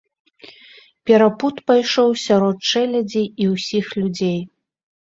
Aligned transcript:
Перапуд 1.09 1.55
пайшоў 1.73 2.09
сярод 2.25 2.57
чэлядзі 2.75 3.23
і 3.45 3.51
ўсіх 3.55 3.85
людзей. 4.03 4.39